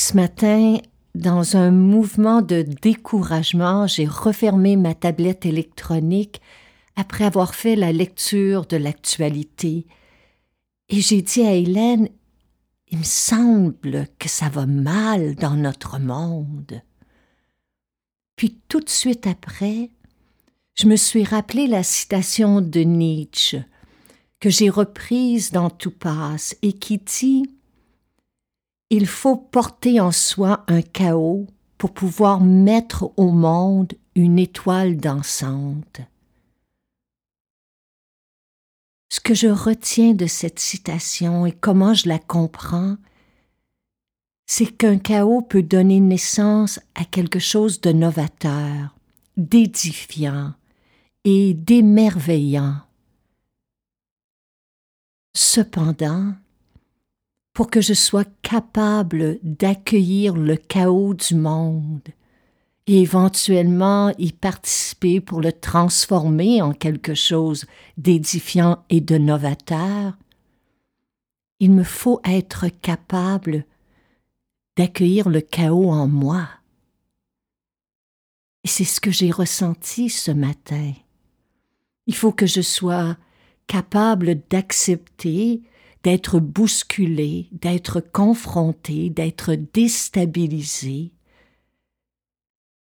[0.00, 0.78] Ce matin,
[1.16, 6.40] dans un mouvement de découragement, j'ai refermé ma tablette électronique
[6.94, 9.88] après avoir fait la lecture de l'actualité.
[10.88, 12.08] Et j'ai dit à Hélène,
[12.90, 16.80] il me semble que ça va mal dans notre monde.
[18.36, 19.90] Puis tout de suite après,
[20.76, 23.64] je me suis rappelé la citation de Nietzsche
[24.38, 27.57] que j'ai reprise dans Tout passe et qui dit
[28.90, 36.00] il faut porter en soi un chaos pour pouvoir mettre au monde une étoile dansante.
[39.10, 42.96] Ce que je retiens de cette citation et comment je la comprends,
[44.46, 48.94] c'est qu'un chaos peut donner naissance à quelque chose de novateur,
[49.36, 50.54] d'édifiant
[51.24, 52.80] et d'émerveillant.
[55.34, 56.34] Cependant,
[57.58, 62.06] pour que je sois capable d'accueillir le chaos du monde
[62.86, 67.66] et éventuellement y participer pour le transformer en quelque chose
[67.96, 70.16] d'édifiant et de novateur,
[71.58, 73.64] il me faut être capable
[74.76, 76.48] d'accueillir le chaos en moi.
[78.62, 80.92] Et c'est ce que j'ai ressenti ce matin.
[82.06, 83.16] Il faut que je sois
[83.66, 85.62] capable d'accepter
[86.08, 91.12] d'être bousculé, d'être confronté, d'être déstabilisé,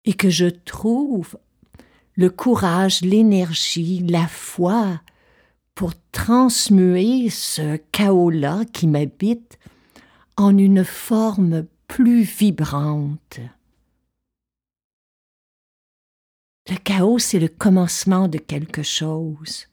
[0.05, 1.39] et que je trouve
[2.17, 5.01] le courage, l'énergie, la foi
[5.75, 9.59] pour transmuer ce chaos-là qui m'habite
[10.37, 13.41] en une forme plus vibrante.
[16.69, 19.67] Le chaos, c'est le commencement de quelque chose.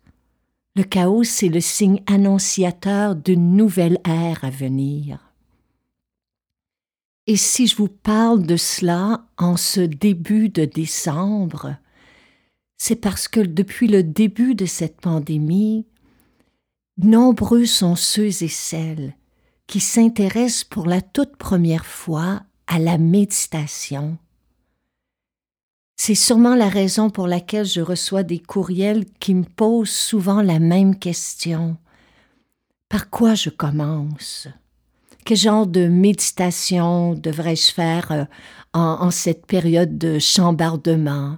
[0.75, 5.19] Le chaos, c'est le signe annonciateur d'une nouvelle ère à venir.
[7.27, 11.75] Et si je vous parle de cela en ce début de décembre,
[12.77, 15.85] c'est parce que depuis le début de cette pandémie,
[16.97, 19.15] nombreux sont ceux et celles
[19.67, 24.17] qui s'intéressent pour la toute première fois à la méditation
[26.03, 30.57] c'est sûrement la raison pour laquelle je reçois des courriels qui me posent souvent la
[30.57, 31.77] même question.
[32.89, 34.47] Par quoi je commence?
[35.25, 38.25] Quel genre de méditation devrais-je faire euh,
[38.73, 41.37] en, cette période de chambardement?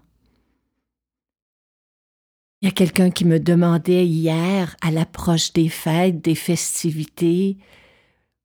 [2.61, 7.57] Il y a quelqu'un qui me demandait hier, à l'approche des fêtes, des festivités,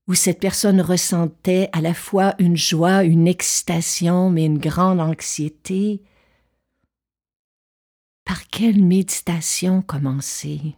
[0.09, 6.03] où cette personne ressentait à la fois une joie, une excitation, mais une grande anxiété.
[8.25, 10.75] Par quelle méditation commencer?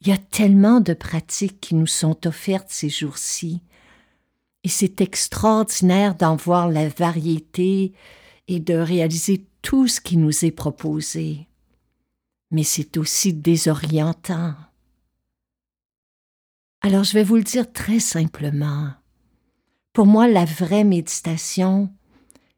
[0.00, 3.60] Il y a tellement de pratiques qui nous sont offertes ces jours-ci,
[4.64, 7.92] et c'est extraordinaire d'en voir la variété
[8.48, 11.46] et de réaliser tout ce qui nous est proposé.
[12.50, 14.54] Mais c'est aussi désorientant.
[16.84, 18.92] Alors je vais vous le dire très simplement.
[19.94, 21.90] Pour moi, la vraie méditation,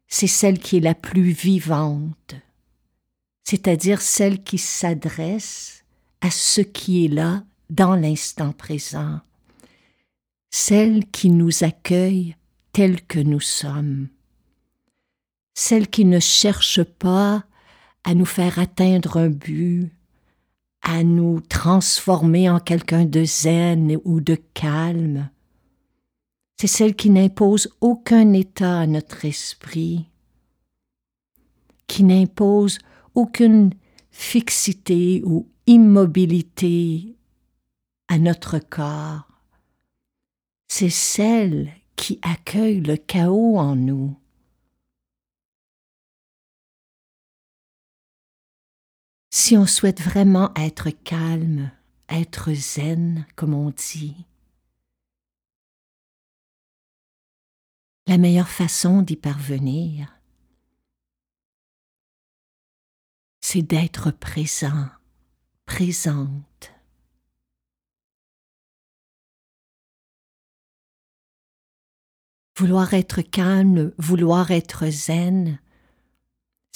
[0.09, 2.35] c'est celle qui est la plus vivante,
[3.45, 5.85] c'est-à-dire celle qui s'adresse
[6.19, 9.21] à ce qui est là dans l'instant présent,
[10.49, 12.35] celle qui nous accueille
[12.73, 14.09] telle que nous sommes,
[15.53, 17.45] celle qui ne cherche pas
[18.03, 19.89] à nous faire atteindre un but,
[20.87, 25.29] à nous transformer en quelqu'un de zen ou de calme.
[26.55, 30.05] C'est celle qui n'impose aucun état à notre esprit,
[31.85, 32.79] qui n'impose
[33.13, 33.71] aucune
[34.09, 37.17] fixité ou immobilité
[38.07, 39.27] à notre corps,
[40.67, 44.15] c'est celle qui accueille le chaos en nous.
[49.39, 51.69] Si on souhaite vraiment être calme,
[52.09, 54.25] être zen, comme on dit,
[58.07, 60.19] la meilleure façon d'y parvenir,
[63.39, 64.89] c'est d'être présent,
[65.67, 66.71] présente.
[72.57, 75.59] Vouloir être calme, vouloir être zen,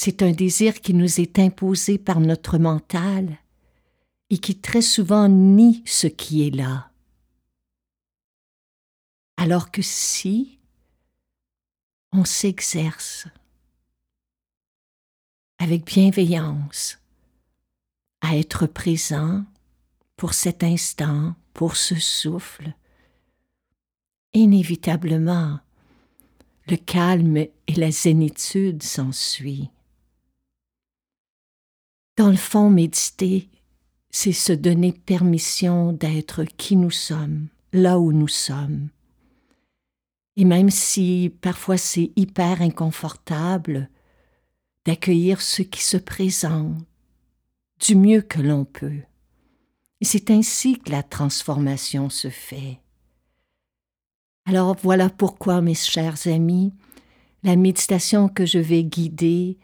[0.03, 3.38] c'est un désir qui nous est imposé par notre mental
[4.31, 6.89] et qui très souvent nie ce qui est là.
[9.38, 10.57] Alors que si
[12.12, 13.27] on s'exerce
[15.59, 16.98] avec bienveillance
[18.21, 19.45] à être présent
[20.18, 22.74] pour cet instant, pour ce souffle.
[24.33, 25.59] Inévitablement,
[26.68, 29.69] le calme et la zénitude s'ensuit.
[32.22, 33.50] Dans le fond, méditer,
[34.12, 38.90] c'est se donner permission d'être qui nous sommes, là où nous sommes.
[40.36, 43.90] Et même si parfois c'est hyper inconfortable,
[44.86, 46.78] d'accueillir ce qui se présente
[47.80, 49.02] du mieux que l'on peut.
[50.04, 52.82] C'est ainsi que la transformation se fait.
[54.46, 56.72] Alors voilà pourquoi, mes chers amis,
[57.42, 59.58] la méditation que je vais guider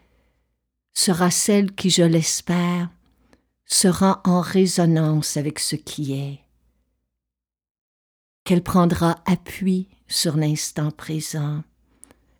[0.98, 2.90] sera celle qui, je l'espère,
[3.66, 6.40] sera en résonance avec ce qui est,
[8.42, 11.62] qu'elle prendra appui sur l'instant présent,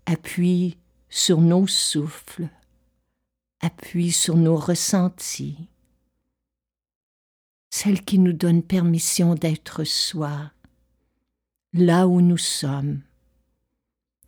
[0.06, 0.76] appui
[1.08, 2.48] sur nos souffles,
[3.60, 5.68] appuie sur nos ressentis,
[7.70, 10.50] celle qui nous donne permission d'être soi,
[11.74, 13.02] là où nous sommes,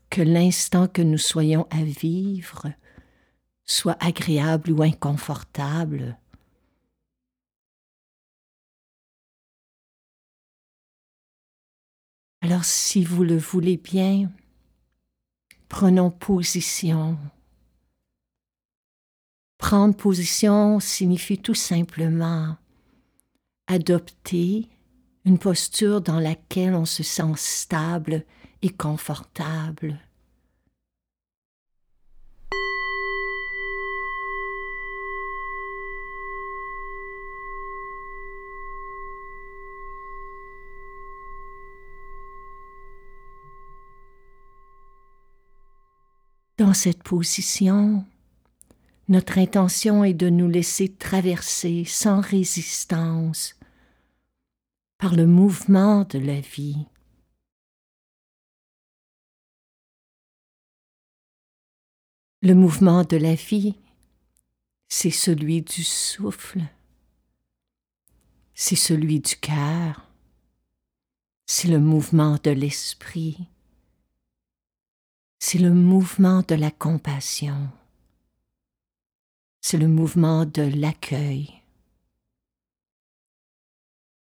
[0.08, 2.68] que l'instant que nous soyons à vivre
[3.70, 6.18] soit agréable ou inconfortable.
[12.42, 14.30] Alors si vous le voulez bien,
[15.68, 17.16] prenons position
[19.58, 22.56] Prendre position signifie tout simplement
[23.68, 24.68] adopter
[25.24, 28.24] une posture dans laquelle on se sent stable
[28.62, 30.00] et confortable.
[46.60, 48.04] Dans cette position,
[49.08, 53.58] notre intention est de nous laisser traverser sans résistance
[54.98, 56.84] par le mouvement de la vie.
[62.42, 63.76] Le mouvement de la vie,
[64.86, 66.60] c'est celui du souffle,
[68.52, 70.10] c'est celui du cœur,
[71.46, 73.48] c'est le mouvement de l'esprit,
[75.40, 77.70] c'est le mouvement de la compassion
[79.60, 81.62] c'est le mouvement de l'accueil.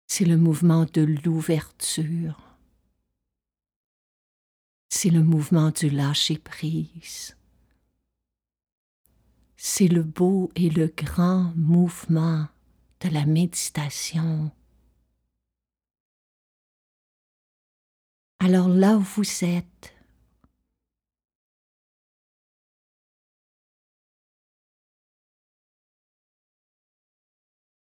[0.07, 2.39] C'est le mouvement de l'ouverture.
[4.89, 7.37] C'est le mouvement du lâcher-prise.
[9.55, 12.47] C'est le beau et le grand mouvement
[12.99, 14.51] de la méditation.
[18.39, 19.93] Alors là où vous êtes,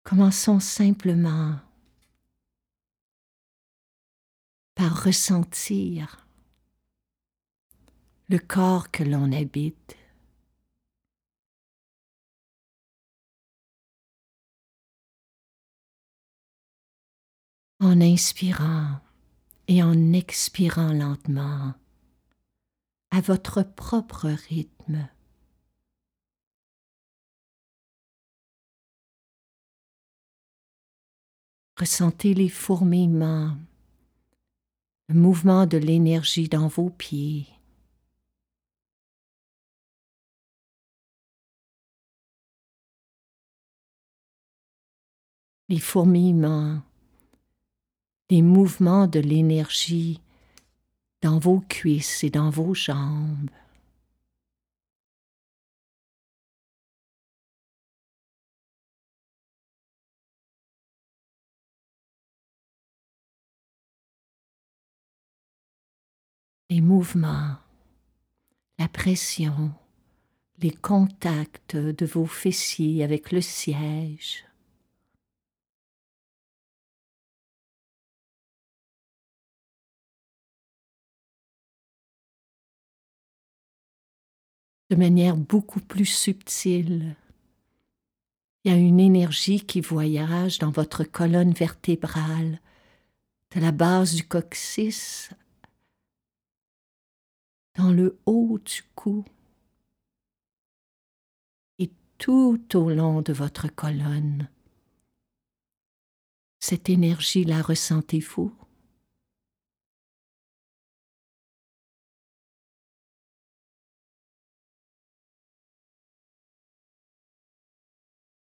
[0.08, 1.60] Commençons simplement
[4.74, 6.26] par ressentir
[8.30, 9.98] le corps que l'on habite.
[17.80, 19.00] En inspirant
[19.66, 21.74] et en expirant lentement
[23.10, 25.06] à votre propre rythme.
[31.78, 33.56] Ressentez les fourmillements,
[35.08, 37.46] le mouvement de l'énergie dans vos pieds.
[45.68, 46.82] Les fourmillements,
[48.28, 50.20] les mouvements de l'énergie
[51.22, 53.50] dans vos cuisses et dans vos jambes.
[66.70, 67.56] Les mouvements,
[68.78, 69.72] la pression,
[70.60, 74.44] les contacts de vos fessiers avec le siège.
[84.90, 87.14] de manière beaucoup plus subtile.
[88.64, 92.58] Il y a une énergie qui voyage dans votre colonne vertébrale,
[93.54, 95.30] de la base du coccyx
[97.78, 99.24] dans le haut du cou
[101.78, 104.50] et tout au long de votre colonne.
[106.58, 108.52] Cette énergie la ressentez-vous?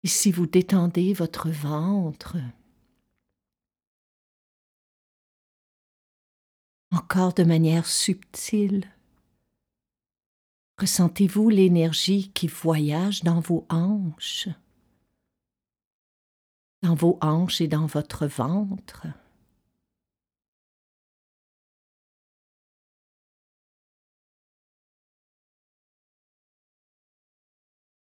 [0.04, 2.38] Et si vous détendez votre ventre,
[6.90, 8.92] encore de manière subtile,
[10.82, 14.50] ressentez-vous l'énergie qui voyage dans vos hanches,
[16.82, 19.06] dans vos hanches et dans votre ventre?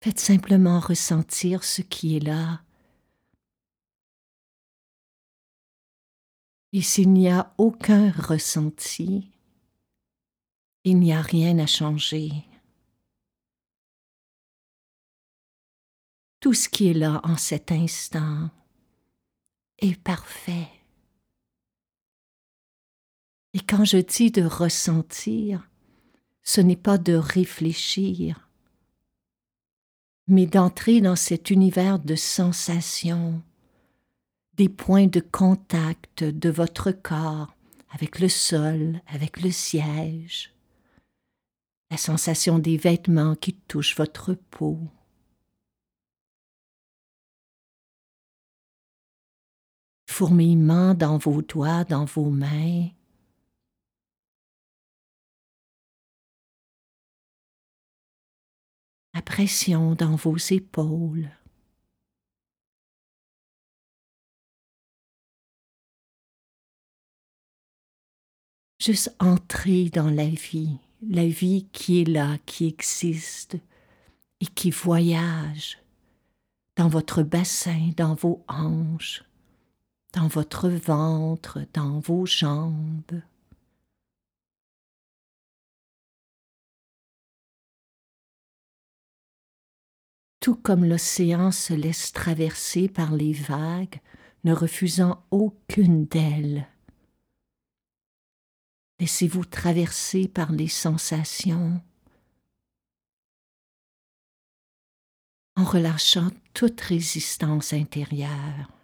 [0.02, 2.62] Faites simplement ressentir ce qui est là.
[6.72, 9.28] Et s'il n'y a aucun ressenti,
[10.84, 12.50] il n'y a rien à changer.
[16.40, 18.49] Tout ce qui est là en cet instant
[19.78, 20.68] est parfait.
[23.52, 25.68] Et quand je dis de ressentir,
[26.42, 28.49] ce n'est pas de réfléchir,
[30.28, 33.42] mais d'entrer dans cet univers de sensations,
[34.54, 37.54] des points de contact de votre corps
[37.90, 40.54] avec le sol, avec le siège,
[41.90, 44.78] la sensation des vêtements qui touchent votre peau.
[50.20, 52.90] Fourmillement dans vos doigts, dans vos mains,
[59.14, 61.30] la pression dans vos épaules.
[68.78, 73.56] Juste entrer dans la vie, la vie qui est là, qui existe
[74.40, 75.78] et qui voyage
[76.76, 79.24] dans votre bassin, dans vos hanches,
[80.12, 83.23] dans votre ventre, dans vos jambes.
[90.40, 94.00] tout comme l'océan se laisse traverser par les vagues,
[94.45, 96.67] ne refusant aucune d'elles.
[98.99, 101.83] Laissez-vous traverser par les sensations
[105.57, 108.79] en relâchant toute résistance intérieure.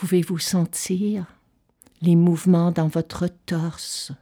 [0.00, 1.26] Pouvez-vous sentir
[2.00, 4.12] les mouvements dans votre torse,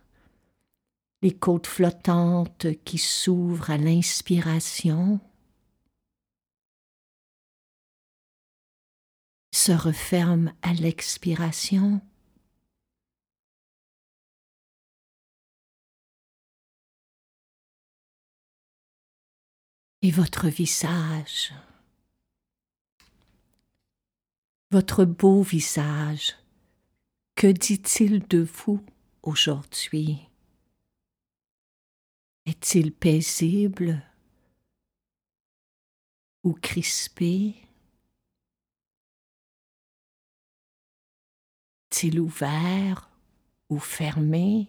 [1.23, 5.20] les côtes flottantes qui s'ouvrent à l'inspiration,
[9.54, 12.00] se referment à l'expiration.
[20.02, 21.52] Et votre visage,
[24.71, 26.37] votre beau visage,
[27.35, 28.85] que dit-il de vous
[29.23, 30.29] aujourd'hui?
[32.45, 34.03] Est-il paisible?
[36.45, 37.55] Ou crispé?
[41.91, 43.11] Est-il ouvert
[43.71, 44.69] ou fermé?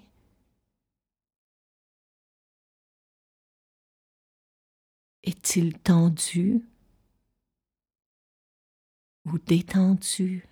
[5.24, 6.66] Est-il tendu
[9.32, 10.48] ou détendu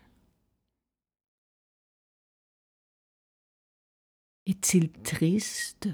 [4.46, 5.90] Est-il triste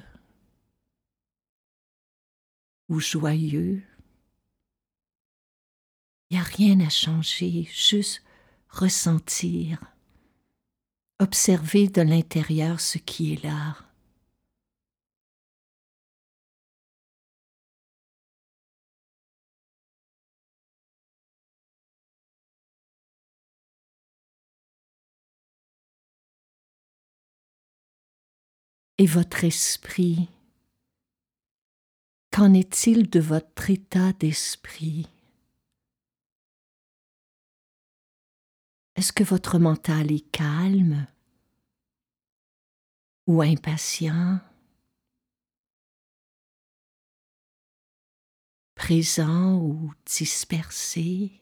[2.89, 3.83] ou joyeux?
[6.29, 8.23] Il n'y a rien à changer, juste
[8.69, 9.79] ressentir,
[11.19, 13.77] observer de l'intérieur ce qui est là.
[28.99, 30.29] Et votre esprit,
[32.31, 35.07] qu'en est-il de votre état d'esprit?
[38.95, 41.07] Est-ce que votre mental est calme
[43.25, 44.39] ou impatient?
[48.75, 51.41] Présent ou dispersé?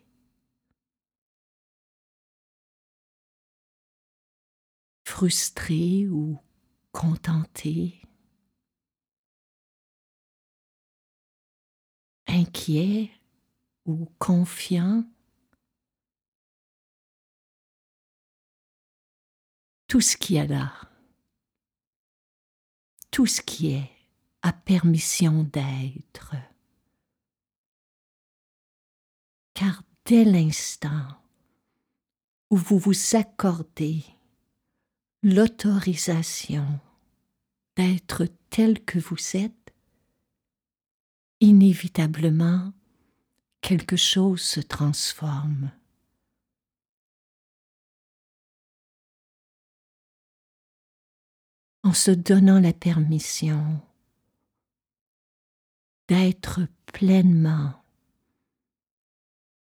[5.05, 6.39] Frustré ou
[6.91, 8.01] contenté
[12.27, 13.11] inquiet
[13.85, 15.03] ou confiant
[19.87, 20.73] tout ce qui est là,
[23.11, 23.91] tout ce qui est
[24.41, 26.35] a permission d'être.
[29.53, 31.21] Car dès l'instant
[32.49, 34.03] où vous vous accordez
[35.23, 36.79] l'autorisation
[37.75, 39.73] d'être tel que vous êtes,
[41.39, 42.73] inévitablement
[43.61, 45.71] quelque chose se transforme.
[51.83, 53.81] en se donnant la permission
[56.07, 57.73] d'être pleinement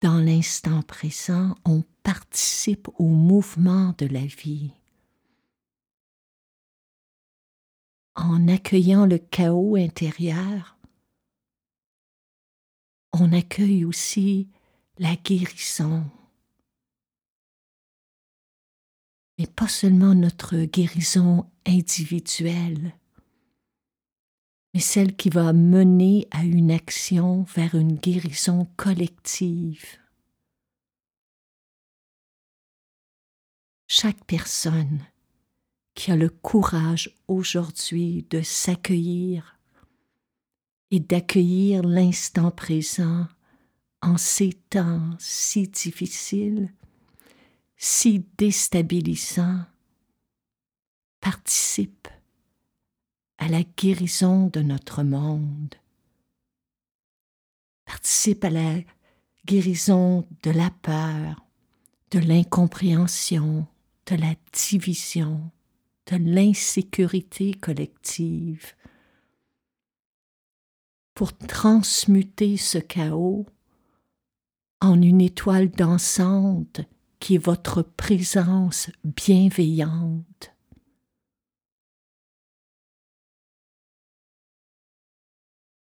[0.01, 4.73] dans l'instant présent, on participe au mouvement de la vie.
[8.15, 10.77] En accueillant le chaos intérieur,
[13.13, 14.49] on accueille aussi
[14.99, 16.05] la guérison
[19.39, 22.95] mais pas seulement notre guérison individuelle,
[24.73, 29.85] mais celle qui va mener à une action vers une guérison collective.
[33.89, 35.01] Chaque personne
[35.95, 39.59] qui a le courage aujourd'hui de s'accueillir
[40.91, 43.27] et d'accueillir l'instant présent
[44.01, 46.73] en ces temps si difficiles
[47.77, 49.65] si déstabilisant
[51.21, 52.07] participe
[53.39, 55.75] à la guérison de notre monde,
[57.85, 58.75] participe à la
[59.45, 61.45] guérison de la peur,
[62.13, 63.67] de l'incompréhension,
[64.07, 65.51] de la division,
[66.07, 68.75] de l'insécurité collective,
[71.15, 73.47] pour transmuter ce chaos
[74.81, 76.81] en une étoile dansante
[77.21, 80.53] qui est votre présence bienveillante.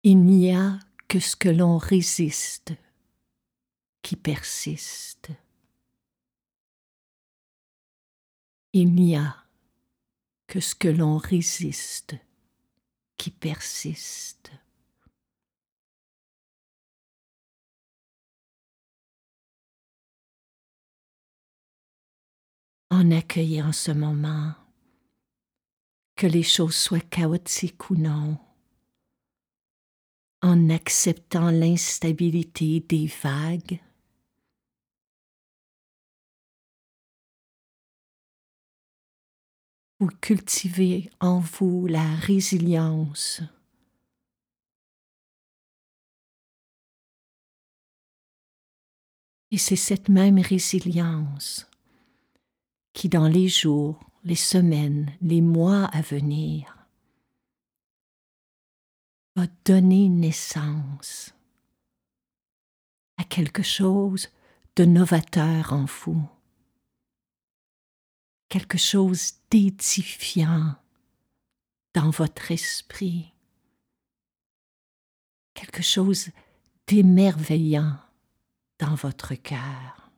[0.04, 2.72] Il n'y a que ce que l'on résiste
[4.02, 5.30] qui persiste.
[8.72, 9.41] Il n'y a
[10.52, 12.14] que ce que l'on résiste
[13.16, 14.50] qui persiste.
[22.90, 24.52] en accueillant ce moment,
[26.14, 28.38] que les choses soient chaotiques ou non,
[30.42, 33.80] en acceptant l'instabilité des vagues,
[40.02, 43.40] vous cultivez en vous la résilience.
[49.52, 51.70] Et c'est cette même résilience
[52.92, 56.76] qui dans les jours, les semaines, les mois à venir
[59.36, 61.32] va donner naissance
[63.18, 64.30] à quelque chose
[64.74, 66.28] de novateur en vous,
[68.52, 70.74] quelque chose d'édifiant
[71.94, 73.32] dans votre esprit,
[75.54, 76.28] quelque chose
[76.86, 77.98] d'émerveillant
[78.78, 80.10] dans votre cœur.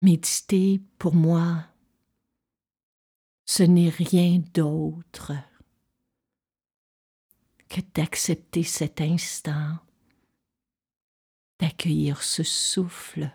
[0.00, 1.66] Méditer, pour moi,
[3.44, 5.32] ce n'est rien d'autre
[7.68, 9.76] que d'accepter cet instant,
[11.62, 13.30] d'accueillir ce souffle,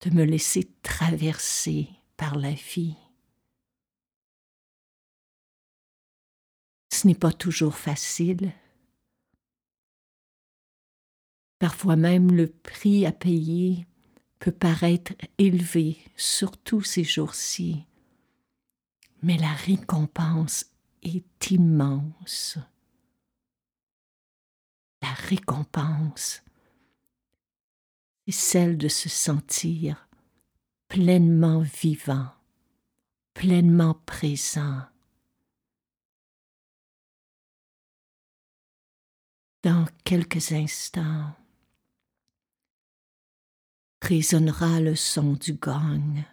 [0.00, 2.96] de me laisser traverser par la vie.
[6.92, 8.52] Ce n'est pas toujours facile.
[11.60, 13.86] Parfois même le prix à payer
[14.40, 17.84] peut paraître élevé, surtout ces jours-ci,
[19.22, 20.66] mais la récompense
[21.04, 22.58] est immense.
[25.00, 26.43] La récompense
[28.26, 30.08] est celle de se sentir
[30.88, 32.28] pleinement vivant,
[33.34, 34.82] pleinement présent.
[39.62, 41.34] Dans quelques instants,
[44.02, 46.24] résonnera le son du gong.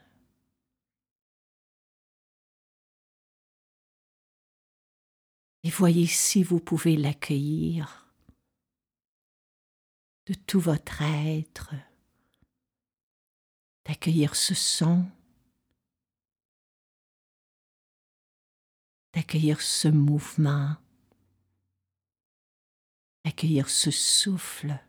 [5.64, 8.01] Et voyez si vous pouvez l'accueillir
[10.32, 11.74] de tout votre être,
[13.84, 15.06] d'accueillir ce son,
[19.12, 20.78] d'accueillir ce mouvement,
[23.26, 24.80] d'accueillir ce souffle,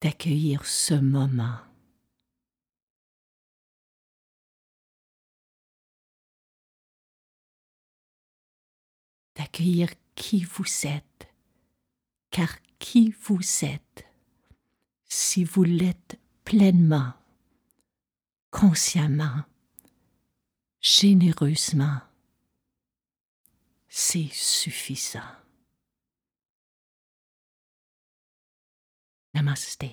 [0.00, 1.58] d'accueillir ce moment.
[9.36, 11.13] d'accueillir qui vous êtes,
[12.34, 14.04] car qui vous êtes,
[15.04, 17.12] si vous l'êtes pleinement,
[18.50, 19.44] consciemment,
[20.80, 22.00] généreusement,
[23.88, 25.20] c'est suffisant.
[29.32, 29.84] Namaste.